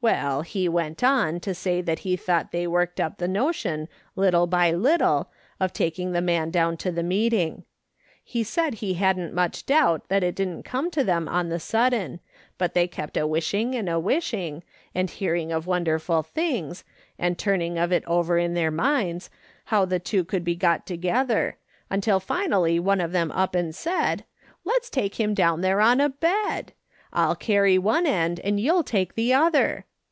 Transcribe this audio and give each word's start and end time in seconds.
Well, 0.00 0.42
he 0.42 0.68
went 0.68 1.02
on 1.02 1.40
to 1.40 1.54
say 1.54 1.82
he 1.82 2.14
thought 2.14 2.52
they 2.52 2.66
worked 2.66 3.00
up 3.00 3.16
the 3.16 3.26
notion, 3.26 3.88
little 4.14 4.46
by 4.46 4.70
little, 4.70 5.30
of 5.58 5.72
taking 5.72 6.12
the 6.12 6.20
man 6.20 6.50
down 6.50 6.76
to 6.78 6.92
the 6.92 7.02
meeting. 7.02 7.64
He 8.22 8.42
said 8.44 8.74
he 8.74 8.94
hadn't 9.00 9.32
much 9.32 9.64
doubt 9.64 10.10
that 10.10 10.22
it 10.22 10.34
didn't 10.34 10.62
come 10.64 10.90
to 10.90 11.04
them 11.04 11.26
on 11.26 11.48
the 11.48 11.58
sudden, 11.58 12.20
but 12.58 12.74
they 12.74 12.86
kept 12.86 13.16
a 13.16 13.26
wishing, 13.26 13.74
and 13.74 13.88
a 13.88 13.98
wishing, 13.98 14.62
and 14.94 15.08
hearing 15.08 15.50
of 15.50 15.66
wonderful 15.66 16.22
things, 16.22 16.84
and 17.18 17.38
turning 17.38 17.78
of 17.78 17.90
it 17.90 18.04
over 18.06 18.36
in 18.36 18.52
their 18.52 18.70
minds, 18.70 19.30
how 19.72 19.86
the 19.86 19.98
two 19.98 20.22
could 20.22 20.44
be 20.44 20.54
got 20.54 20.86
together, 20.86 21.56
imtil 21.90 22.22
finally 22.22 22.78
one 22.78 23.00
of 23.00 23.12
them 23.12 23.32
up 23.32 23.54
and 23.54 23.74
said:' 23.74 24.26
Let's 24.66 24.90
take 24.90 25.18
him 25.18 25.32
down 25.32 25.62
there 25.62 25.80
on 25.80 25.98
a 25.98 26.10
bed! 26.10 26.74
I'll 27.10 27.36
carry 27.36 27.78
one 27.78 28.04
end, 28.06 28.38
if 28.44 28.58
you 28.58 28.68
'11 28.70 28.84
take 28.84 29.14
the 29.14 29.32
other.' 29.32 29.86